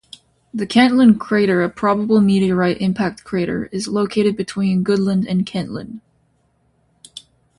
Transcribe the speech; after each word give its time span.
The 0.51 0.65
Kentland 0.65 1.19
crater, 1.19 1.61
a 1.61 1.69
probable 1.69 2.21
meteorite 2.21 2.81
impact 2.81 3.23
crater, 3.23 3.69
is 3.71 3.87
located 3.87 4.35
between 4.35 4.83
Goodland 4.83 5.27
and 5.29 5.45
Kentland. 5.45 5.99